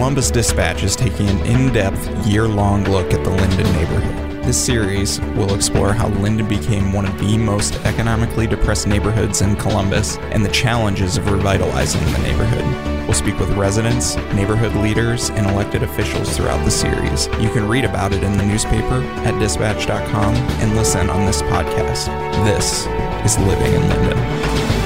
Columbus 0.00 0.30
Dispatch 0.30 0.82
is 0.82 0.96
taking 0.96 1.28
an 1.28 1.40
in 1.44 1.74
depth, 1.74 2.26
year 2.26 2.48
long 2.48 2.84
look 2.84 3.12
at 3.12 3.22
the 3.22 3.28
Linden 3.28 3.70
neighborhood. 3.74 4.42
This 4.44 4.56
series 4.56 5.20
will 5.36 5.54
explore 5.54 5.92
how 5.92 6.08
Linden 6.08 6.48
became 6.48 6.94
one 6.94 7.04
of 7.04 7.18
the 7.18 7.36
most 7.36 7.74
economically 7.84 8.46
depressed 8.46 8.86
neighborhoods 8.86 9.42
in 9.42 9.56
Columbus 9.56 10.16
and 10.32 10.42
the 10.42 10.48
challenges 10.52 11.18
of 11.18 11.30
revitalizing 11.30 12.02
the 12.12 12.18
neighborhood. 12.20 12.64
We'll 13.04 13.12
speak 13.12 13.38
with 13.38 13.50
residents, 13.50 14.16
neighborhood 14.32 14.74
leaders, 14.76 15.28
and 15.28 15.46
elected 15.46 15.82
officials 15.82 16.34
throughout 16.34 16.64
the 16.64 16.70
series. 16.70 17.26
You 17.38 17.50
can 17.50 17.68
read 17.68 17.84
about 17.84 18.14
it 18.14 18.22
in 18.22 18.38
the 18.38 18.46
newspaper 18.46 19.02
at 19.26 19.38
dispatch.com 19.38 20.34
and 20.34 20.76
listen 20.76 21.10
on 21.10 21.26
this 21.26 21.42
podcast. 21.42 22.06
This 22.46 22.86
is 23.30 23.38
Living 23.44 23.74
in 23.74 23.86
Linden. 23.86 24.79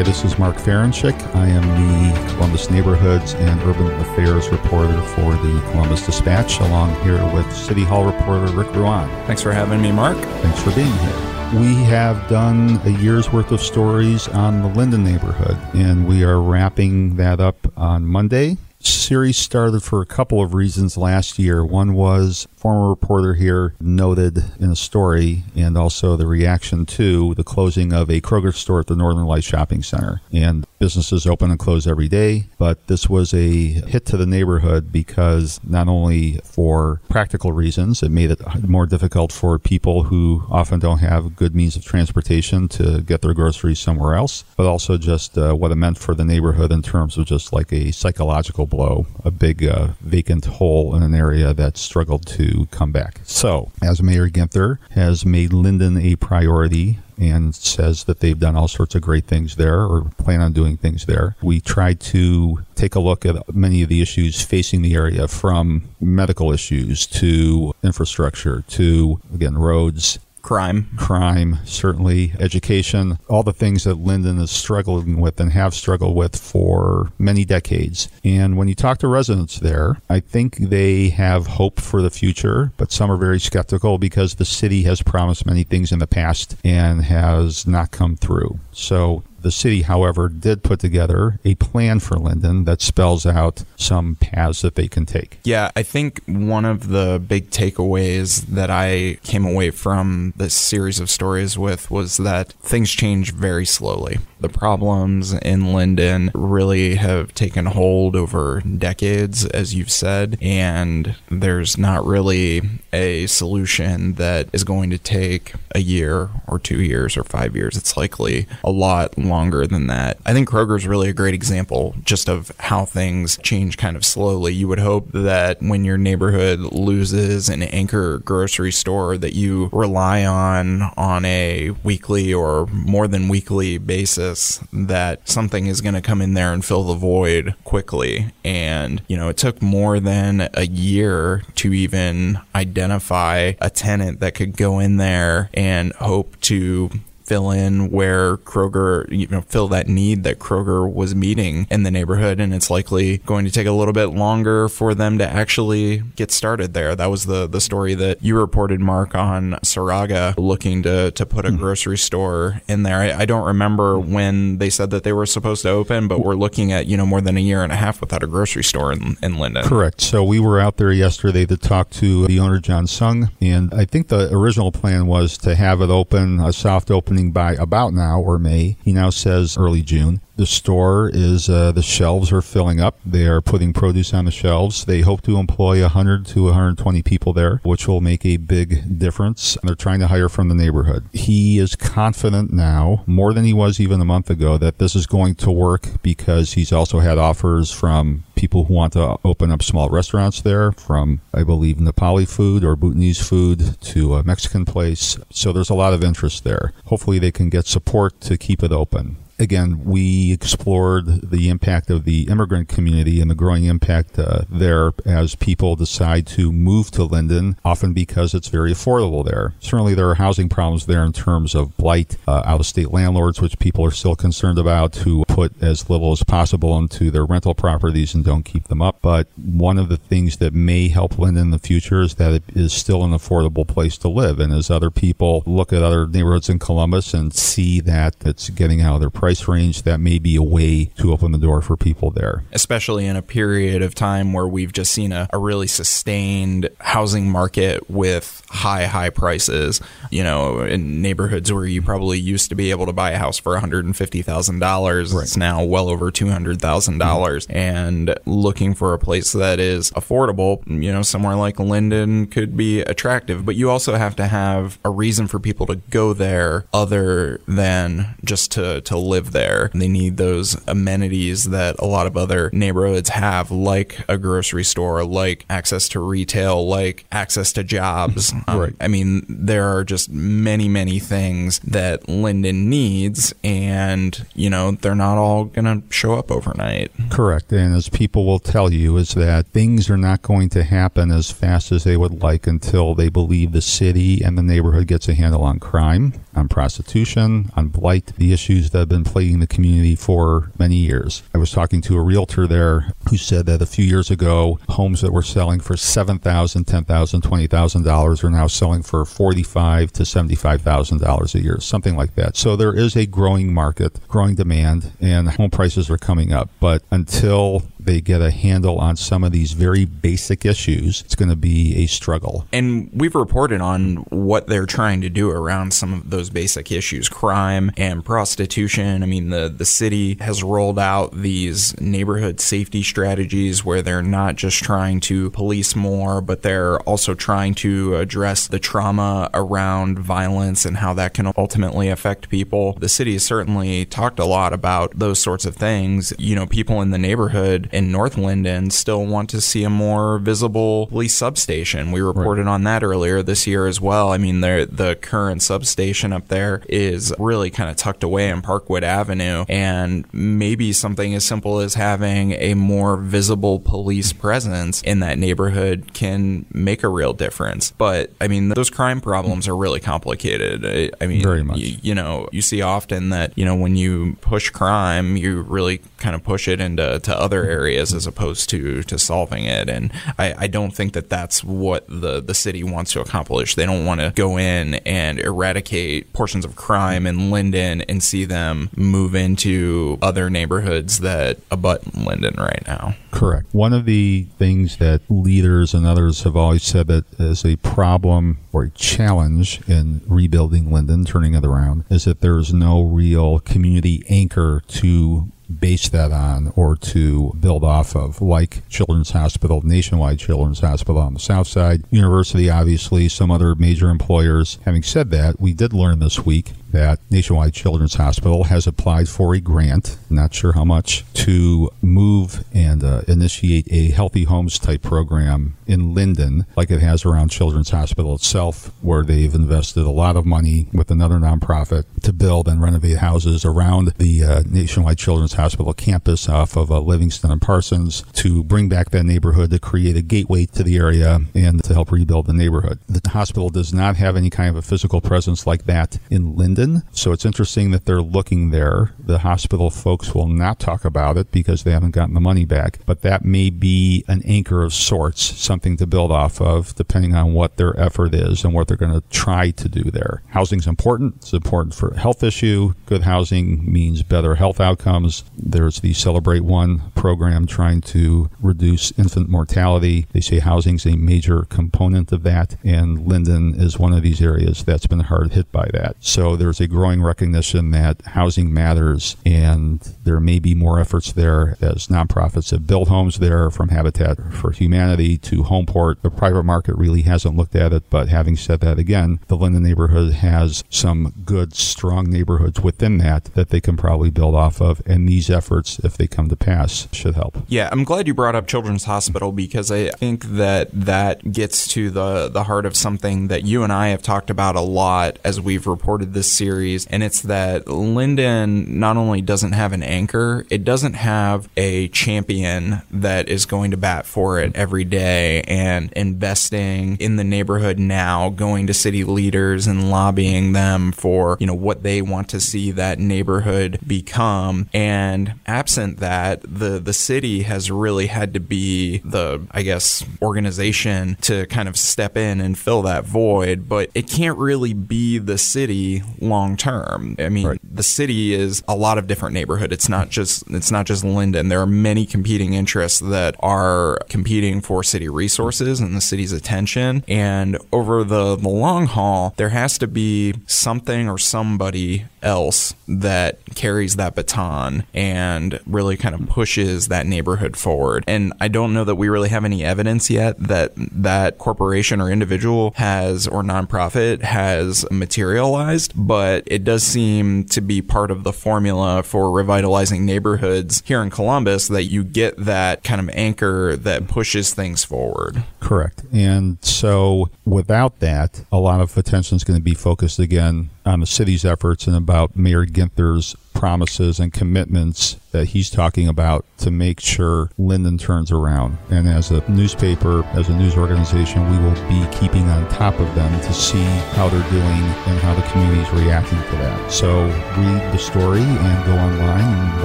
Hi, 0.00 0.04
this 0.04 0.24
is 0.24 0.38
Mark 0.38 0.56
Ferenchik. 0.56 1.36
I 1.36 1.46
am 1.46 1.60
the 1.60 2.32
Columbus 2.32 2.70
Neighborhoods 2.70 3.34
and 3.34 3.60
Urban 3.64 3.88
Affairs 4.00 4.48
reporter 4.48 4.98
for 5.02 5.34
the 5.34 5.60
Columbus 5.72 6.06
Dispatch, 6.06 6.58
along 6.60 6.98
here 7.02 7.22
with 7.34 7.54
City 7.54 7.84
Hall 7.84 8.06
reporter 8.06 8.50
Rick 8.56 8.68
Rouan. 8.68 9.08
Thanks 9.26 9.42
for 9.42 9.52
having 9.52 9.82
me, 9.82 9.92
Mark. 9.92 10.16
Thanks 10.16 10.62
for 10.62 10.74
being 10.74 10.90
here. 10.90 11.60
We 11.60 11.74
have 11.84 12.26
done 12.30 12.80
a 12.84 12.98
year's 12.98 13.30
worth 13.30 13.52
of 13.52 13.60
stories 13.60 14.26
on 14.28 14.62
the 14.62 14.68
Linden 14.68 15.04
neighborhood, 15.04 15.58
and 15.74 16.08
we 16.08 16.24
are 16.24 16.40
wrapping 16.40 17.16
that 17.16 17.38
up 17.38 17.58
on 17.76 18.06
Monday 18.06 18.56
series 18.82 19.36
started 19.36 19.82
for 19.82 20.00
a 20.00 20.06
couple 20.06 20.42
of 20.42 20.54
reasons 20.54 20.96
last 20.96 21.38
year. 21.38 21.64
One 21.64 21.94
was 21.94 22.48
former 22.60 22.90
reporter 22.90 23.34
here 23.34 23.74
noted 23.80 24.44
in 24.58 24.70
a 24.70 24.76
story, 24.76 25.44
and 25.56 25.78
also 25.78 26.14
the 26.14 26.26
reaction 26.26 26.84
to 26.84 27.34
the 27.34 27.42
closing 27.42 27.92
of 27.92 28.10
a 28.10 28.20
Kroger 28.20 28.54
store 28.54 28.80
at 28.80 28.86
the 28.86 28.94
Northern 28.94 29.24
Light 29.24 29.44
Shopping 29.44 29.82
Center. 29.82 30.20
And 30.30 30.66
businesses 30.78 31.26
open 31.26 31.50
and 31.50 31.58
close 31.58 31.86
every 31.86 32.08
day, 32.08 32.44
but 32.58 32.86
this 32.86 33.08
was 33.08 33.32
a 33.32 33.38
hit 33.38 34.04
to 34.06 34.16
the 34.18 34.26
neighborhood 34.26 34.92
because 34.92 35.58
not 35.64 35.88
only 35.88 36.38
for 36.44 37.00
practical 37.08 37.52
reasons, 37.52 38.02
it 38.02 38.10
made 38.10 38.30
it 38.30 38.40
more 38.68 38.86
difficult 38.86 39.32
for 39.32 39.58
people 39.58 40.04
who 40.04 40.44
often 40.50 40.78
don't 40.80 40.98
have 40.98 41.36
good 41.36 41.54
means 41.54 41.76
of 41.76 41.84
transportation 41.84 42.68
to 42.68 43.00
get 43.00 43.22
their 43.22 43.34
groceries 43.34 43.78
somewhere 43.78 44.14
else, 44.14 44.44
but 44.56 44.66
also 44.66 44.98
just 44.98 45.38
uh, 45.38 45.54
what 45.54 45.70
it 45.70 45.76
meant 45.76 45.96
for 45.96 46.14
the 46.14 46.24
neighborhood 46.24 46.72
in 46.72 46.82
terms 46.82 47.16
of 47.16 47.24
just 47.24 47.54
like 47.54 47.72
a 47.72 47.90
psychological 47.90 48.66
blow, 48.66 49.06
a 49.24 49.30
big 49.30 49.64
uh, 49.64 49.88
vacant 50.00 50.44
hole 50.44 50.94
in 50.94 51.02
an 51.02 51.14
area 51.14 51.54
that 51.54 51.78
struggled 51.78 52.26
to 52.26 52.49
come 52.70 52.92
back. 52.92 53.20
So, 53.24 53.70
as 53.82 54.02
Mayor 54.02 54.28
Ginther 54.28 54.78
has 54.90 55.24
made 55.24 55.52
Linden 55.52 55.96
a 55.96 56.16
priority 56.16 56.98
and 57.20 57.54
says 57.54 58.04
that 58.04 58.20
they've 58.20 58.38
done 58.38 58.56
all 58.56 58.68
sorts 58.68 58.94
of 58.94 59.02
great 59.02 59.26
things 59.26 59.56
there 59.56 59.82
or 59.82 60.10
plan 60.16 60.40
on 60.40 60.52
doing 60.52 60.76
things 60.78 61.04
there. 61.04 61.36
We 61.42 61.60
tried 61.60 62.00
to 62.00 62.64
take 62.74 62.94
a 62.94 63.00
look 63.00 63.26
at 63.26 63.54
many 63.54 63.82
of 63.82 63.90
the 63.90 64.00
issues 64.00 64.40
facing 64.40 64.80
the 64.80 64.94
area 64.94 65.28
from 65.28 65.82
medical 66.00 66.50
issues 66.50 67.06
to 67.08 67.74
infrastructure 67.82 68.62
to, 68.68 69.20
again, 69.34 69.58
roads, 69.58 70.18
crime, 70.42 70.88
crime, 70.96 71.58
certainly 71.64 72.32
education, 72.38 73.18
all 73.28 73.42
the 73.42 73.52
things 73.52 73.84
that 73.84 73.94
Linden 73.94 74.38
is 74.38 74.50
struggling 74.50 75.20
with 75.20 75.40
and 75.40 75.52
have 75.52 75.74
struggled 75.74 76.16
with 76.16 76.36
for 76.36 77.12
many 77.18 77.44
decades. 77.44 78.08
And 78.24 78.56
when 78.56 78.68
you 78.68 78.74
talk 78.74 78.98
to 78.98 79.08
residents 79.08 79.58
there, 79.58 80.00
I 80.08 80.20
think 80.20 80.56
they 80.56 81.10
have 81.10 81.46
hope 81.46 81.80
for 81.80 82.02
the 82.02 82.10
future, 82.10 82.72
but 82.76 82.92
some 82.92 83.10
are 83.10 83.16
very 83.16 83.40
skeptical 83.40 83.98
because 83.98 84.34
the 84.34 84.44
city 84.44 84.82
has 84.84 85.02
promised 85.02 85.46
many 85.46 85.64
things 85.64 85.92
in 85.92 85.98
the 85.98 86.06
past 86.06 86.56
and 86.64 87.02
has 87.04 87.66
not 87.66 87.90
come 87.90 88.16
through. 88.16 88.58
So 88.72 89.22
the 89.42 89.50
city, 89.50 89.82
however, 89.82 90.28
did 90.28 90.62
put 90.62 90.80
together 90.80 91.38
a 91.44 91.54
plan 91.56 92.00
for 92.00 92.16
Linden 92.16 92.64
that 92.64 92.80
spells 92.80 93.26
out 93.26 93.64
some 93.76 94.16
paths 94.16 94.62
that 94.62 94.74
they 94.74 94.88
can 94.88 95.06
take. 95.06 95.38
Yeah, 95.44 95.70
I 95.74 95.82
think 95.82 96.20
one 96.26 96.64
of 96.64 96.88
the 96.88 97.22
big 97.26 97.50
takeaways 97.50 98.42
that 98.46 98.70
I 98.70 99.18
came 99.22 99.44
away 99.44 99.70
from 99.70 100.32
this 100.36 100.54
series 100.54 101.00
of 101.00 101.10
stories 101.10 101.58
with 101.58 101.90
was 101.90 102.16
that 102.18 102.52
things 102.54 102.90
change 102.90 103.32
very 103.32 103.64
slowly. 103.66 104.18
The 104.40 104.48
problems 104.48 105.34
in 105.34 105.74
Linden 105.74 106.30
really 106.34 106.94
have 106.94 107.34
taken 107.34 107.66
hold 107.66 108.16
over 108.16 108.60
decades, 108.60 109.44
as 109.46 109.74
you've 109.74 109.90
said, 109.90 110.38
and 110.40 111.14
there's 111.30 111.76
not 111.76 112.04
really 112.06 112.62
a 112.92 113.26
solution 113.26 114.14
that 114.14 114.48
is 114.52 114.64
going 114.64 114.90
to 114.90 114.98
take 114.98 115.52
a 115.74 115.80
year 115.80 116.30
or 116.46 116.58
two 116.58 116.82
years 116.82 117.16
or 117.16 117.24
five 117.24 117.54
years. 117.54 117.76
It's 117.76 117.96
likely 117.96 118.46
a 118.64 118.70
lot 118.70 119.16
longer 119.18 119.29
than 119.66 119.86
that. 119.86 120.18
I 120.26 120.32
think 120.32 120.48
Kroger's 120.48 120.86
really 120.86 121.08
a 121.08 121.12
great 121.12 121.34
example 121.34 121.94
just 122.04 122.28
of 122.28 122.52
how 122.58 122.84
things 122.84 123.38
change 123.38 123.76
kind 123.76 123.96
of 123.96 124.04
slowly. 124.04 124.52
You 124.52 124.68
would 124.68 124.78
hope 124.78 125.10
that 125.12 125.62
when 125.62 125.84
your 125.84 125.96
neighborhood 125.96 126.60
loses 126.60 127.48
an 127.48 127.62
anchor 127.62 128.18
grocery 128.18 128.72
store 128.72 129.16
that 129.18 129.34
you 129.34 129.68
rely 129.72 130.24
on 130.24 130.82
on 130.96 131.24
a 131.24 131.70
weekly 131.82 132.34
or 132.34 132.66
more 132.66 133.08
than 133.08 133.28
weekly 133.28 133.78
basis 133.78 134.60
that 134.72 135.28
something 135.28 135.66
is 135.66 135.80
going 135.80 135.94
to 135.94 136.02
come 136.02 136.20
in 136.20 136.34
there 136.34 136.52
and 136.52 136.64
fill 136.64 136.84
the 136.84 136.94
void 136.94 137.54
quickly. 137.64 138.32
And, 138.44 139.02
you 139.08 139.16
know, 139.16 139.28
it 139.28 139.36
took 139.36 139.62
more 139.62 140.00
than 140.00 140.48
a 140.54 140.66
year 140.66 141.42
to 141.56 141.72
even 141.72 142.40
identify 142.54 143.52
a 143.60 143.70
tenant 143.70 144.20
that 144.20 144.34
could 144.34 144.56
go 144.56 144.78
in 144.78 144.96
there 144.96 145.50
and 145.54 145.92
hope 145.94 146.40
to 146.42 146.90
fill 147.30 147.52
in 147.52 147.92
where 147.92 148.38
Kroger, 148.38 149.08
you 149.08 149.28
know, 149.28 149.42
fill 149.42 149.68
that 149.68 149.86
need 149.86 150.24
that 150.24 150.40
Kroger 150.40 150.92
was 150.92 151.14
meeting 151.14 151.68
in 151.70 151.84
the 151.84 151.90
neighborhood. 151.92 152.40
And 152.40 152.52
it's 152.52 152.70
likely 152.70 153.18
going 153.18 153.44
to 153.44 153.52
take 153.52 153.68
a 153.68 153.70
little 153.70 153.92
bit 153.92 154.06
longer 154.06 154.68
for 154.68 154.96
them 154.96 155.16
to 155.18 155.28
actually 155.28 155.98
get 156.16 156.32
started 156.32 156.74
there. 156.74 156.96
That 156.96 157.06
was 157.06 157.26
the, 157.26 157.46
the 157.46 157.60
story 157.60 157.94
that 157.94 158.20
you 158.20 158.36
reported, 158.36 158.80
Mark, 158.80 159.14
on 159.14 159.52
Saraga 159.62 160.34
looking 160.38 160.82
to, 160.82 161.12
to 161.12 161.24
put 161.24 161.44
a 161.44 161.50
hmm. 161.50 161.58
grocery 161.58 161.98
store 161.98 162.62
in 162.66 162.82
there. 162.82 162.98
I, 162.98 163.20
I 163.20 163.24
don't 163.26 163.46
remember 163.46 163.96
when 164.00 164.58
they 164.58 164.68
said 164.68 164.90
that 164.90 165.04
they 165.04 165.12
were 165.12 165.24
supposed 165.24 165.62
to 165.62 165.68
open, 165.68 166.08
but 166.08 166.24
we're 166.24 166.34
looking 166.34 166.72
at, 166.72 166.86
you 166.86 166.96
know, 166.96 167.06
more 167.06 167.20
than 167.20 167.36
a 167.36 167.40
year 167.40 167.62
and 167.62 167.70
a 167.70 167.76
half 167.76 168.00
without 168.00 168.24
a 168.24 168.26
grocery 168.26 168.64
store 168.64 168.92
in, 168.92 169.16
in 169.22 169.38
Linden. 169.38 169.62
Correct. 169.62 170.00
So 170.00 170.24
we 170.24 170.40
were 170.40 170.58
out 170.58 170.78
there 170.78 170.90
yesterday 170.90 171.46
to 171.46 171.56
talk 171.56 171.90
to 171.90 172.26
the 172.26 172.40
owner, 172.40 172.58
John 172.58 172.88
Sung. 172.88 173.30
And 173.40 173.72
I 173.72 173.84
think 173.84 174.08
the 174.08 174.34
original 174.34 174.72
plan 174.72 175.06
was 175.06 175.38
to 175.38 175.54
have 175.54 175.80
it 175.80 175.90
open, 175.90 176.40
a 176.40 176.52
soft 176.52 176.90
opening 176.90 177.19
by 177.28 177.52
about 177.52 177.92
now 177.92 178.20
or 178.20 178.38
May. 178.38 178.76
He 178.82 178.92
now 178.92 179.10
says 179.10 179.58
early 179.58 179.82
June. 179.82 180.20
The 180.36 180.46
store 180.46 181.10
is 181.12 181.50
uh, 181.50 181.70
the 181.72 181.82
shelves 181.82 182.32
are 182.32 182.40
filling 182.40 182.80
up. 182.80 182.98
They 183.04 183.26
are 183.26 183.42
putting 183.42 183.74
produce 183.74 184.14
on 184.14 184.24
the 184.24 184.30
shelves. 184.30 184.86
They 184.86 185.02
hope 185.02 185.20
to 185.22 185.36
employ 185.36 185.82
100 185.82 186.24
to 186.28 186.44
120 186.44 187.02
people 187.02 187.34
there, 187.34 187.60
which 187.62 187.86
will 187.86 188.00
make 188.00 188.24
a 188.24 188.38
big 188.38 188.98
difference. 188.98 189.56
And 189.56 189.68
They're 189.68 189.76
trying 189.76 190.00
to 190.00 190.06
hire 190.06 190.30
from 190.30 190.48
the 190.48 190.54
neighborhood. 190.54 191.04
He 191.12 191.58
is 191.58 191.76
confident 191.76 192.54
now, 192.54 193.04
more 193.06 193.34
than 193.34 193.44
he 193.44 193.52
was 193.52 193.80
even 193.80 194.00
a 194.00 194.06
month 194.06 194.30
ago, 194.30 194.56
that 194.56 194.78
this 194.78 194.96
is 194.96 195.06
going 195.06 195.34
to 195.34 195.50
work 195.50 196.00
because 196.00 196.54
he's 196.54 196.72
also 196.72 197.00
had 197.00 197.18
offers 197.18 197.70
from 197.70 198.24
people 198.40 198.64
who 198.64 198.72
want 198.72 198.94
to 198.94 199.18
open 199.22 199.52
up 199.52 199.62
small 199.62 199.90
restaurants 199.90 200.40
there, 200.40 200.72
from 200.72 201.20
I 201.34 201.42
believe 201.42 201.76
Nepali 201.76 202.26
food 202.26 202.64
or 202.64 202.74
Bhutanese 202.74 203.20
food 203.20 203.78
to 203.82 204.14
a 204.14 204.24
Mexican 204.24 204.64
place. 204.64 205.18
So 205.28 205.52
there's 205.52 205.68
a 205.68 205.74
lot 205.74 205.92
of 205.92 206.02
interest 206.02 206.42
there. 206.42 206.72
Hopefully, 206.86 207.18
they 207.18 207.30
can 207.30 207.50
get 207.50 207.66
support 207.66 208.18
to 208.22 208.38
keep 208.38 208.62
it 208.62 208.72
open 208.72 209.16
again, 209.40 209.82
we 209.84 210.32
explored 210.32 211.30
the 211.30 211.48
impact 211.48 211.90
of 211.90 212.04
the 212.04 212.28
immigrant 212.28 212.68
community 212.68 213.20
and 213.20 213.30
the 213.30 213.34
growing 213.34 213.64
impact 213.64 214.18
uh, 214.18 214.42
there 214.50 214.92
as 215.06 215.34
people 215.34 215.74
decide 215.74 216.26
to 216.26 216.52
move 216.52 216.90
to 216.92 217.04
Linden, 217.04 217.56
often 217.64 217.92
because 217.92 218.34
it's 218.34 218.48
very 218.48 218.72
affordable 218.72 219.24
there. 219.24 219.54
Certainly, 219.58 219.94
there 219.94 220.08
are 220.08 220.16
housing 220.16 220.48
problems 220.48 220.86
there 220.86 221.04
in 221.04 221.12
terms 221.12 221.54
of 221.54 221.76
blight, 221.76 222.16
uh, 222.28 222.42
out 222.44 222.60
of 222.60 222.66
state 222.66 222.92
landlords, 222.92 223.40
which 223.40 223.58
people 223.58 223.84
are 223.84 223.90
still 223.90 224.14
concerned 224.14 224.58
about, 224.58 224.94
who 224.96 225.24
put 225.26 225.60
as 225.62 225.88
little 225.88 226.12
as 226.12 226.22
possible 226.22 226.76
into 226.78 227.10
their 227.10 227.24
rental 227.24 227.54
properties 227.54 228.14
and 228.14 228.24
don't 228.24 228.44
keep 228.44 228.68
them 228.68 228.82
up. 228.82 228.98
But 229.00 229.26
one 229.36 229.78
of 229.78 229.88
the 229.88 229.96
things 229.96 230.36
that 230.36 230.52
may 230.52 230.88
help 230.88 231.18
Linden 231.18 231.40
in 231.40 231.50
the 231.50 231.58
future 231.58 232.02
is 232.02 232.16
that 232.16 232.32
it 232.32 232.44
is 232.54 232.72
still 232.72 233.02
an 233.04 233.12
affordable 233.12 233.66
place 233.66 233.96
to 233.98 234.08
live. 234.08 234.38
And 234.38 234.52
as 234.52 234.70
other 234.70 234.90
people 234.90 235.42
look 235.46 235.72
at 235.72 235.82
other 235.82 236.06
neighborhoods 236.06 236.50
in 236.50 236.58
Columbus 236.58 237.14
and 237.14 237.32
see 237.32 237.80
that 237.80 238.16
it's 238.24 238.50
getting 238.50 238.82
out 238.82 238.96
of 238.96 239.00
their 239.00 239.10
price 239.10 239.29
price 239.30 239.46
range, 239.46 239.82
that 239.82 240.00
may 240.00 240.18
be 240.18 240.34
a 240.34 240.42
way 240.42 240.86
to 240.96 241.12
open 241.12 241.30
the 241.30 241.38
door 241.38 241.62
for 241.62 241.76
people 241.76 242.10
there. 242.10 242.42
Especially 242.50 243.06
in 243.06 243.14
a 243.14 243.22
period 243.22 243.80
of 243.80 243.94
time 243.94 244.32
where 244.32 244.48
we've 244.48 244.72
just 244.72 244.92
seen 244.92 245.12
a, 245.12 245.28
a 245.32 245.38
really 245.38 245.68
sustained 245.68 246.68
housing 246.80 247.30
market 247.30 247.88
with 247.88 248.42
high, 248.48 248.86
high 248.86 249.10
prices, 249.10 249.80
you 250.10 250.24
know, 250.24 250.62
in 250.62 251.00
neighborhoods 251.00 251.52
where 251.52 251.64
you 251.64 251.80
probably 251.80 252.18
used 252.18 252.48
to 252.48 252.56
be 252.56 252.72
able 252.72 252.86
to 252.86 252.92
buy 252.92 253.12
a 253.12 253.18
house 253.18 253.38
for 253.38 253.56
$150,000. 253.56 255.14
Right. 255.14 255.22
It's 255.22 255.36
now 255.36 255.62
well 255.62 255.88
over 255.88 256.10
$200,000. 256.10 256.58
Mm-hmm. 256.58 257.56
And 257.56 258.14
looking 258.26 258.74
for 258.74 258.94
a 258.94 258.98
place 258.98 259.32
that 259.32 259.60
is 259.60 259.92
affordable, 259.92 260.66
you 260.66 260.92
know, 260.92 261.02
somewhere 261.02 261.36
like 261.36 261.60
Linden 261.60 262.26
could 262.26 262.56
be 262.56 262.80
attractive, 262.80 263.46
but 263.46 263.54
you 263.54 263.70
also 263.70 263.94
have 263.94 264.16
to 264.16 264.26
have 264.26 264.80
a 264.84 264.90
reason 264.90 265.28
for 265.28 265.38
people 265.38 265.66
to 265.66 265.76
go 265.76 266.12
there 266.12 266.64
other 266.72 267.40
than 267.46 268.16
just 268.24 268.50
to, 268.52 268.80
to 268.80 268.98
live 268.98 269.19
live 269.20 269.32
there. 269.32 269.70
They 269.74 269.88
need 269.88 270.16
those 270.16 270.56
amenities 270.66 271.44
that 271.44 271.76
a 271.78 271.84
lot 271.84 272.06
of 272.06 272.16
other 272.16 272.50
neighborhoods 272.52 273.10
have, 273.10 273.50
like 273.50 273.98
a 274.08 274.16
grocery 274.16 274.64
store, 274.64 275.04
like 275.04 275.44
access 275.50 275.88
to 275.90 276.00
retail, 276.00 276.66
like 276.66 277.04
access 277.12 277.52
to 277.54 277.64
jobs. 277.64 278.32
Um, 278.46 278.58
Right. 278.60 278.74
I 278.80 278.88
mean, 278.88 279.24
there 279.28 279.68
are 279.68 279.84
just 279.84 280.10
many, 280.10 280.68
many 280.68 280.98
things 280.98 281.58
that 281.60 282.08
Linden 282.08 282.68
needs, 282.70 283.34
and, 283.44 284.26
you 284.34 284.48
know, 284.50 284.72
they're 284.72 284.94
not 284.94 285.18
all 285.18 285.44
going 285.44 285.64
to 285.66 285.82
show 285.94 286.14
up 286.14 286.30
overnight. 286.30 286.90
Correct. 287.10 287.52
And 287.52 287.74
as 287.74 287.88
people 287.88 288.24
will 288.26 288.38
tell 288.38 288.72
you, 288.72 288.96
is 288.96 289.14
that 289.14 289.46
things 289.48 289.88
are 289.90 289.96
not 289.96 290.22
going 290.22 290.48
to 290.50 290.62
happen 290.64 291.10
as 291.10 291.30
fast 291.30 291.70
as 291.70 291.84
they 291.84 291.96
would 291.96 292.22
like 292.22 292.46
until 292.46 292.94
they 292.94 293.08
believe 293.08 293.52
the 293.52 293.62
city 293.62 294.22
and 294.22 294.36
the 294.38 294.42
neighborhood 294.42 294.86
gets 294.86 295.08
a 295.08 295.14
handle 295.14 295.42
on 295.42 295.58
crime, 295.58 296.14
on 296.34 296.48
prostitution, 296.48 297.50
on 297.56 297.68
blight, 297.68 298.12
the 298.16 298.32
issues 298.32 298.70
that 298.70 298.78
have 298.80 298.88
been 298.88 299.04
plaguing 299.10 299.40
the 299.40 299.46
community 299.46 299.96
for 299.96 300.52
many 300.58 300.76
years. 300.76 301.22
I 301.34 301.38
was 301.38 301.50
talking 301.50 301.80
to 301.82 301.96
a 301.96 302.00
realtor 302.00 302.46
there 302.46 302.92
who 303.08 303.16
said 303.16 303.46
that 303.46 303.60
a 303.60 303.66
few 303.66 303.84
years 303.84 304.10
ago, 304.10 304.60
homes 304.68 305.00
that 305.00 305.12
were 305.12 305.22
selling 305.22 305.58
for 305.58 305.74
$7,000, 305.74 306.20
$10,000, 306.64 307.20
$20,000 307.20 308.24
are 308.24 308.30
now 308.30 308.46
selling 308.46 308.82
for 308.82 309.04
45,000 309.04 309.88
to 309.94 310.02
$75,000 310.04 311.34
a 311.34 311.42
year, 311.42 311.60
something 311.60 311.96
like 311.96 312.14
that. 312.14 312.36
So 312.36 312.54
there 312.54 312.76
is 312.76 312.96
a 312.96 313.06
growing 313.06 313.52
market, 313.52 313.98
growing 314.06 314.36
demand, 314.36 314.92
and 315.00 315.28
home 315.30 315.50
prices 315.50 315.90
are 315.90 315.98
coming 315.98 316.32
up. 316.32 316.48
But 316.60 316.82
until 316.90 317.62
they 317.90 318.00
get 318.00 318.22
a 318.22 318.30
handle 318.30 318.78
on 318.78 318.94
some 318.94 319.24
of 319.24 319.32
these 319.32 319.52
very 319.52 319.84
basic 319.84 320.46
issues, 320.46 321.02
it's 321.02 321.16
going 321.16 321.28
to 321.28 321.34
be 321.34 321.74
a 321.82 321.86
struggle. 321.86 322.46
And 322.52 322.88
we've 322.92 323.16
reported 323.16 323.60
on 323.60 323.96
what 324.10 324.46
they're 324.46 324.66
trying 324.66 325.00
to 325.00 325.08
do 325.08 325.30
around 325.30 325.72
some 325.72 325.92
of 325.92 326.10
those 326.10 326.30
basic 326.30 326.70
issues 326.70 327.08
crime 327.08 327.72
and 327.76 328.04
prostitution. 328.04 329.02
I 329.02 329.06
mean, 329.06 329.30
the, 329.30 329.48
the 329.48 329.64
city 329.64 330.16
has 330.20 330.44
rolled 330.44 330.78
out 330.78 331.10
these 331.12 331.78
neighborhood 331.80 332.38
safety 332.38 332.84
strategies 332.84 333.64
where 333.64 333.82
they're 333.82 334.02
not 334.02 334.36
just 334.36 334.62
trying 334.62 335.00
to 335.00 335.30
police 335.30 335.74
more, 335.74 336.20
but 336.20 336.42
they're 336.42 336.78
also 336.80 337.14
trying 337.14 337.54
to 337.56 337.96
address 337.96 338.46
the 338.46 338.60
trauma 338.60 339.30
around 339.34 339.98
violence 339.98 340.64
and 340.64 340.76
how 340.76 340.94
that 340.94 341.14
can 341.14 341.32
ultimately 341.36 341.88
affect 341.88 342.28
people. 342.28 342.74
The 342.74 342.88
city 342.88 343.14
has 343.14 343.24
certainly 343.24 343.84
talked 343.84 344.20
a 344.20 344.24
lot 344.24 344.52
about 344.52 344.96
those 344.96 345.18
sorts 345.18 345.44
of 345.44 345.56
things. 345.56 346.12
You 346.18 346.36
know, 346.36 346.46
people 346.46 346.80
in 346.82 346.90
the 346.90 346.98
neighborhood 346.98 347.68
in 347.80 347.90
North 347.90 348.18
Linden 348.18 348.68
still 348.70 349.06
want 349.06 349.30
to 349.30 349.40
see 349.40 349.64
a 349.64 349.70
more 349.70 350.18
visible 350.18 350.86
police 350.88 351.14
substation. 351.14 351.92
We 351.92 352.02
reported 352.02 352.46
on 352.46 352.62
that 352.64 352.82
earlier 352.82 353.22
this 353.22 353.46
year 353.46 353.66
as 353.66 353.80
well. 353.80 354.12
I 354.12 354.18
mean, 354.18 354.40
the 354.42 354.68
the 354.70 354.96
current 354.96 355.42
substation 355.42 356.12
up 356.12 356.28
there 356.28 356.62
is 356.68 357.14
really 357.18 357.48
kind 357.50 357.70
of 357.70 357.76
tucked 357.76 358.04
away 358.04 358.28
in 358.28 358.42
Parkwood 358.42 358.82
Avenue, 358.82 359.44
and 359.48 360.04
maybe 360.12 360.72
something 360.74 361.14
as 361.14 361.24
simple 361.24 361.58
as 361.60 361.74
having 361.74 362.32
a 362.32 362.52
more 362.54 362.98
visible 362.98 363.58
police 363.58 364.12
presence 364.12 364.82
in 364.82 365.00
that 365.00 365.16
neighborhood 365.18 365.92
can 365.94 366.44
make 366.52 366.82
a 366.82 366.88
real 366.88 367.14
difference. 367.14 367.70
But 367.72 368.10
I 368.20 368.28
mean, 368.28 368.50
those 368.50 368.68
crime 368.68 369.00
problems 369.00 369.48
are 369.48 369.56
really 369.56 369.80
complicated. 369.80 370.66
I, 370.66 370.90
I 371.02 371.06
mean, 371.06 371.22
Very 371.22 371.42
much. 371.42 371.56
y- 371.56 371.78
you 371.80 371.94
know, 371.94 372.28
you 372.30 372.42
see 372.42 372.60
often 372.60 373.08
that, 373.08 373.32
you 373.38 373.44
know, 373.46 373.54
when 373.56 373.74
you 373.76 374.16
push 374.20 374.50
crime, 374.50 375.16
you 375.16 375.40
really 375.40 375.80
kind 375.96 376.14
of 376.14 376.22
push 376.22 376.46
it 376.46 376.60
into 376.60 377.00
to 377.00 377.18
other 377.18 377.44
areas 377.44 377.59
as 377.68 378.06
opposed 378.06 378.48
to 378.50 378.82
to 378.82 378.98
solving 378.98 379.44
it. 379.44 379.68
And 379.68 379.92
I, 380.18 380.34
I 380.38 380.46
don't 380.46 380.72
think 380.72 380.92
that 380.94 381.08
that's 381.08 381.44
what 381.44 381.86
the, 381.88 382.20
the 382.20 382.34
city 382.34 382.62
wants 382.62 382.92
to 382.92 383.00
accomplish. 383.00 383.54
They 383.54 383.66
don't 383.66 383.84
want 383.84 384.00
to 384.00 384.12
go 384.14 384.38
in 384.38 384.74
and 384.86 385.18
eradicate 385.18 386.12
portions 386.12 386.44
of 386.44 386.56
crime 386.56 387.06
in 387.06 387.30
Linden 387.30 387.82
and 387.82 388.02
see 388.02 388.24
them 388.24 388.70
move 388.76 389.14
into 389.14 389.98
other 390.00 390.30
neighborhoods 390.30 391.00
that 391.00 391.38
abut 391.50 391.94
Linden 391.94 392.34
right 392.38 392.62
now. 392.66 392.94
Correct. 393.10 393.46
One 393.52 393.72
of 393.72 393.84
the 393.84 394.26
things 394.38 394.76
that 394.78 395.02
leaders 395.08 395.74
and 395.74 395.86
others 395.86 396.22
have 396.22 396.36
always 396.36 396.62
said 396.62 396.86
that 396.86 397.04
is 397.18 397.44
a 397.44 397.56
problem 397.56 398.38
or 398.52 398.64
a 398.64 398.70
challenge 398.70 399.60
in 399.68 400.00
rebuilding 400.06 400.72
Linden, 400.72 401.04
turning 401.04 401.34
it 401.34 401.44
around, 401.44 401.84
is 401.90 402.04
that 402.04 402.20
there's 402.20 402.52
no 402.52 402.82
real 402.82 403.40
community 403.40 404.04
anchor 404.08 404.62
to 404.68 405.30
base 405.58 405.88
that 405.88 406.12
on 406.12 406.52
or 406.56 406.76
to 406.76 407.32
build 407.40 407.64
off 407.64 407.96
of, 407.96 408.20
like 408.20 408.68
Children's 408.68 409.10
Hospital, 409.10 409.60
Nationwide 409.62 410.18
Children's 410.18 410.60
Hospital 410.60 411.00
on 411.00 411.14
the 411.14 411.20
south 411.20 411.48
side, 411.48 411.84
University, 411.90 412.48
obviously, 412.48 413.08
some 413.08 413.30
other 413.30 413.54
major 413.54 413.90
employers. 413.90 414.58
Having 414.64 414.82
said 414.84 415.10
that, 415.10 415.40
we 415.40 415.52
did 415.52 415.72
learn 415.72 415.98
this 415.98 416.24
week 416.24 416.52
that 416.72 417.00
Nationwide 417.10 417.52
Children's 417.52 417.94
Hospital 417.94 418.44
has 418.44 418.66
applied 418.66 419.08
for 419.08 419.34
a 419.34 419.40
grant, 419.40 419.98
not 420.08 420.34
sure 420.34 420.52
how 420.52 420.64
much, 420.64 421.04
to 421.14 421.70
move 421.82 422.44
and 422.52 422.82
uh, 422.82 423.02
initiate 423.08 423.66
a 423.70 423.90
healthy 423.90 424.24
homes 424.24 424.58
type 424.58 424.82
program 424.82 425.56
in 425.66 425.94
Linden, 425.94 426.46
like 426.56 426.70
it 426.70 426.80
has 426.80 427.04
around 427.04 427.28
Children's 427.28 427.70
Hospital 427.70 428.14
itself, 428.14 428.72
where 428.82 429.02
they've 429.02 429.34
invested 429.34 429.84
a 429.84 429.90
lot 429.90 430.16
of 430.16 430.26
money 430.26 430.68
with 430.72 430.90
another 430.90 431.16
nonprofit 431.16 431.84
to 432.02 432.12
build 432.12 432.48
and 432.48 432.62
renovate 432.62 432.98
houses 432.98 433.44
around 433.44 433.92
the 433.98 434.24
uh, 434.24 434.42
Nationwide 434.48 434.98
Children's 434.98 435.34
Hospital 435.34 435.72
campus 435.72 436.28
off 436.28 436.56
of 436.56 436.70
uh, 436.70 436.80
Livingston 436.80 437.30
and 437.30 437.42
Parsons 437.42 438.02
to 438.14 438.42
bring 438.44 438.68
back 438.68 438.90
that 438.90 439.04
neighborhood, 439.04 439.50
to 439.50 439.58
create 439.58 439.96
a 439.96 440.02
gateway 440.02 440.46
to 440.46 440.62
the 440.62 440.76
area, 440.76 441.20
and 441.34 441.62
to 441.64 441.74
help 441.74 441.92
rebuild 441.92 442.26
the 442.26 442.32
neighborhood. 442.32 442.78
The 442.88 443.08
hospital 443.10 443.50
does 443.50 443.72
not 443.72 443.96
have 443.96 444.16
any 444.16 444.30
kind 444.30 444.50
of 444.50 444.56
a 444.56 444.62
physical 444.62 445.00
presence 445.00 445.46
like 445.46 445.64
that 445.64 445.98
in 446.10 446.36
Linden, 446.36 446.59
so 446.92 447.12
it's 447.12 447.24
interesting 447.24 447.70
that 447.70 447.84
they're 447.84 448.02
looking 448.02 448.50
there. 448.50 448.92
The 448.98 449.20
hospital 449.20 449.70
folks 449.70 450.14
will 450.14 450.26
not 450.28 450.58
talk 450.58 450.84
about 450.84 451.16
it 451.16 451.32
because 451.32 451.64
they 451.64 451.70
haven't 451.70 451.92
gotten 451.92 452.14
the 452.14 452.20
money 452.20 452.44
back, 452.44 452.80
but 452.86 453.02
that 453.02 453.24
may 453.24 453.50
be 453.50 454.04
an 454.08 454.22
anchor 454.24 454.62
of 454.62 454.74
sorts, 454.74 455.22
something 455.22 455.76
to 455.78 455.86
build 455.86 456.12
off 456.12 456.40
of, 456.40 456.74
depending 456.74 457.14
on 457.14 457.32
what 457.32 457.56
their 457.56 457.78
effort 457.78 458.14
is 458.14 458.44
and 458.44 458.54
what 458.54 458.68
they're 458.68 458.76
going 458.76 458.92
to 458.92 459.08
try 459.08 459.50
to 459.50 459.68
do 459.68 459.90
there. 459.90 460.22
Housing's 460.28 460.66
important. 460.66 461.16
It's 461.16 461.32
important 461.32 461.74
for 461.74 461.94
health 461.94 462.22
issue. 462.22 462.74
Good 462.86 463.02
housing 463.02 463.70
means 463.70 464.02
better 464.02 464.34
health 464.34 464.60
outcomes. 464.60 465.24
There's 465.36 465.80
the 465.80 465.92
Celebrate 465.94 466.42
One 466.42 466.90
program 466.94 467.46
trying 467.46 467.80
to 467.82 468.30
reduce 468.40 468.92
infant 468.98 469.28
mortality. 469.28 470.06
They 470.12 470.20
say 470.20 470.38
housing's 470.40 470.86
a 470.86 470.96
major 470.96 471.44
component 471.44 472.12
of 472.12 472.22
that, 472.24 472.56
and 472.64 473.06
Linden 473.06 473.54
is 473.54 473.78
one 473.78 473.92
of 473.92 474.02
these 474.02 474.20
areas 474.20 474.64
that's 474.64 474.86
been 474.86 475.00
hard 475.00 475.32
hit 475.32 475.50
by 475.52 475.68
that. 475.72 475.96
So 476.00 476.36
there's 476.50 476.60
a 476.60 476.66
growing 476.66 477.00
recognition 477.00 477.70
that 477.70 478.02
housing 478.06 478.52
matters, 478.52 479.16
and 479.24 479.78
there 480.02 480.18
may 480.18 480.40
be 480.40 480.52
more 480.52 480.80
efforts 480.80 481.12
there 481.12 481.56
as 481.60 481.86
nonprofits 481.86 482.50
have 482.50 482.66
built 482.66 482.88
homes 482.88 483.20
there 483.20 483.50
from 483.50 483.68
Habitat 483.68 484.18
for 484.32 484.50
Humanity 484.50 485.16
to 485.18 485.44
Homeport. 485.44 486.02
The 486.02 486.10
private 486.10 486.42
market 486.42 486.74
really 486.74 487.02
hasn't 487.02 487.36
looked 487.36 487.54
at 487.54 487.72
it, 487.72 487.88
but 487.88 488.08
having 488.08 488.34
said 488.34 488.58
that 488.62 488.80
again, 488.80 489.20
the 489.28 489.36
Linden 489.36 489.62
neighborhood 489.62 490.14
has 490.14 490.64
some 490.70 491.14
good, 491.24 491.54
strong 491.54 492.10
neighborhoods 492.10 492.60
within 492.60 492.98
that 492.98 493.26
that 493.34 493.50
they 493.50 493.60
can 493.60 493.76
probably 493.76 494.10
build 494.10 494.34
off 494.34 494.60
of, 494.60 494.82
and 494.84 495.08
these 495.08 495.30
efforts, 495.30 495.78
if 495.84 495.96
they 495.96 496.08
come 496.08 496.28
to 496.30 496.36
pass, 496.36 496.88
should 496.90 497.14
help. 497.14 497.38
Yeah, 497.46 497.68
I'm 497.70 497.84
glad 497.84 498.08
you 498.08 498.14
brought 498.14 498.34
up 498.34 498.48
Children's 498.48 498.86
Hospital 498.86 499.30
because 499.30 499.70
I 499.70 499.90
think 499.90 500.24
that 500.24 500.68
that 500.72 501.30
gets 501.30 501.68
to 501.68 501.90
the 501.90 502.28
the 502.28 502.42
heart 502.42 502.66
of 502.66 502.76
something 502.76 503.28
that 503.28 503.44
you 503.44 503.62
and 503.62 503.72
I 503.72 503.90
have 503.90 504.02
talked 504.02 504.30
about 504.30 504.56
a 504.56 504.60
lot 504.60 505.16
as 505.22 505.40
we've 505.40 505.68
reported 505.68 506.12
this 506.12 506.39
series, 506.40 506.86
and 506.86 507.02
it's 507.02 507.20
that 507.20 507.68
Linden 507.68 508.80
not 508.80 508.96
only 508.96 509.20
doesn't 509.20 509.52
have 509.52 509.74
an 509.74 509.82
anchor, 509.82 510.46
it 510.48 510.64
doesn't 510.64 510.94
have 510.94 511.50
a 511.54 511.88
champion 511.88 512.80
that 512.90 513.28
is 513.28 513.44
going 513.44 513.70
to 513.72 513.76
bat 513.76 514.06
for 514.06 514.40
it 514.40 514.56
every 514.56 514.84
day 514.84 515.42
and 515.42 515.92
investing 515.92 516.96
in 516.96 517.16
the 517.16 517.24
neighborhood 517.24 517.78
now, 517.78 518.30
going 518.30 518.66
to 518.66 518.72
city 518.72 519.04
leaders 519.04 519.66
and 519.66 519.90
lobbying 519.90 520.54
them 520.54 520.92
for, 520.92 521.36
you 521.40 521.46
know, 521.46 521.52
what 521.52 521.82
they 521.82 522.00
want 522.00 522.30
to 522.30 522.40
see 522.40 522.70
that 522.70 522.98
neighborhood 522.98 523.78
become. 523.86 524.70
And 524.72 525.34
absent 525.46 525.98
that, 525.98 526.40
the 526.42 526.78
the 526.78 526.94
city 526.94 527.42
has 527.42 527.70
really 527.70 528.06
had 528.06 528.32
to 528.32 528.40
be 528.40 528.98
the, 529.04 529.46
I 529.50 529.60
guess, 529.60 530.02
organization 530.22 531.18
to 531.22 531.44
kind 531.46 531.68
of 531.68 531.76
step 531.76 532.16
in 532.16 532.40
and 532.40 532.56
fill 532.56 532.80
that 532.82 533.04
void, 533.04 533.68
but 533.68 533.90
it 533.94 534.08
can't 534.08 534.38
really 534.38 534.72
be 534.72 535.18
the 535.18 535.36
city 535.36 535.98
long 536.30 536.56
term. 536.56 537.16
I 537.18 537.28
mean, 537.28 537.46
Right. 537.46 537.60
the 537.62 537.82
city 537.82 538.32
is 538.32 538.62
a 538.66 538.74
lot 538.74 538.96
of 538.96 539.06
different 539.06 539.34
neighborhood. 539.34 539.72
It's 539.72 539.88
not 539.88 540.08
just 540.08 540.44
it's 540.50 540.70
not 540.70 540.86
just 540.86 541.04
Linden. 541.04 541.48
There 541.48 541.60
are 541.60 541.66
many 541.66 542.06
competing 542.06 542.54
interests 542.54 543.00
that 543.00 543.34
are 543.40 543.98
competing 544.08 544.60
for 544.62 544.82
city 544.82 545.08
resources 545.08 545.80
and 545.80 545.94
the 545.94 546.00
city's 546.00 546.32
attention. 546.32 547.04
And 547.06 547.58
over 547.72 548.02
the, 548.04 548.36
the 548.36 548.48
long 548.48 548.86
haul, 548.86 549.34
there 549.36 549.50
has 549.50 549.76
to 549.78 549.86
be 549.86 550.34
something 550.46 551.08
or 551.08 551.18
somebody 551.18 552.06
else 552.22 552.74
that 552.88 553.38
carries 553.54 553.96
that 553.96 554.14
baton 554.14 554.84
and 554.94 555.60
really 555.66 555.96
kind 555.96 556.14
of 556.14 556.28
pushes 556.28 556.88
that 556.88 557.06
neighborhood 557.06 557.56
forward. 557.56 558.04
And 558.06 558.32
I 558.40 558.48
don't 558.48 558.74
know 558.74 558.84
that 558.84 558.96
we 558.96 559.08
really 559.08 559.28
have 559.28 559.44
any 559.44 559.64
evidence 559.64 560.10
yet 560.10 560.38
that 560.38 560.72
that 560.76 561.38
corporation 561.38 562.00
or 562.00 562.10
individual 562.10 562.72
has 562.76 563.26
or 563.26 563.42
nonprofit 563.42 564.22
has 564.22 564.84
materialized, 564.90 565.92
but 565.94 566.44
it 566.46 566.64
does 566.64 566.82
seem 566.82 567.44
to 567.44 567.60
be 567.60 567.82
part 567.82 568.10
of 568.10 568.24
the 568.24 568.32
formula 568.32 569.02
for 569.02 569.30
revitalizing 569.30 570.04
neighborhoods 570.04 570.82
here 570.84 571.02
in 571.02 571.10
Columbus 571.10 571.68
that 571.68 571.84
you 571.84 572.04
get 572.04 572.36
that 572.36 572.84
kind 572.84 573.00
of 573.00 573.08
anchor 573.14 573.76
that 573.76 574.08
pushes 574.08 574.54
things 574.54 574.84
forward. 574.84 575.42
Correct. 575.60 576.02
And 576.12 576.58
so 576.64 577.30
without 577.44 578.00
that, 578.00 578.44
a 578.50 578.58
lot 578.58 578.80
of 578.80 578.96
attention 578.96 579.36
is 579.36 579.44
going 579.44 579.58
to 579.58 579.62
be 579.62 579.74
focused 579.74 580.18
again 580.18 580.70
on 580.84 581.00
the 581.00 581.06
city's 581.06 581.44
efforts 581.44 581.86
and 581.86 581.94
about 582.10 582.34
Mayor 582.34 582.66
Ginther's 582.66 583.36
promises 583.54 584.18
and 584.18 584.32
commitments 584.32 585.14
that 585.30 585.44
he's 585.44 585.70
talking 585.70 586.08
about 586.08 586.44
to 586.58 586.68
make 586.68 586.98
sure 586.98 587.50
Linden 587.56 587.98
turns 587.98 588.32
around. 588.32 588.78
And 588.90 589.08
as 589.08 589.30
a 589.30 589.48
newspaper, 589.48 590.24
as 590.32 590.48
a 590.48 590.56
news 590.56 590.76
organization, 590.76 591.48
we 591.48 591.58
will 591.58 591.76
be 591.88 592.04
keeping 592.18 592.48
on 592.48 592.68
top 592.68 592.98
of 592.98 593.14
them 593.14 593.40
to 593.42 593.52
see 593.52 593.84
how 594.16 594.28
they're 594.28 594.50
doing 594.50 594.82
and 595.06 595.20
how 595.20 595.34
the 595.34 595.42
community 595.52 595.82
is 595.82 595.90
reacting 595.92 596.38
to 596.38 596.56
that. 596.56 596.90
So 596.90 597.26
read 597.26 597.94
the 597.94 597.98
story 597.98 598.42
and 598.42 598.86
go 598.86 598.98
online 598.98 599.44
and 599.44 599.84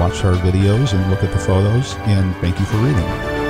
watch 0.00 0.24
our 0.24 0.34
videos 0.34 0.94
and 0.94 1.08
look 1.08 1.22
at 1.22 1.30
the 1.30 1.38
photos. 1.38 1.94
And 2.06 2.34
thank 2.38 2.58
you 2.58 2.66
for 2.66 2.78
reading. 2.78 3.45